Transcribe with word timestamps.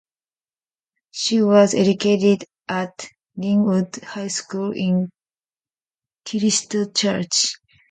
She 1.11 1.43
was 1.43 1.75
educated 1.75 2.45
at 2.67 3.07
Linwood 3.37 3.97
High 3.97 4.29
School 4.29 4.71
in 4.71 5.11
Christchurch. 6.27 7.59